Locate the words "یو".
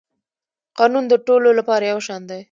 1.91-1.99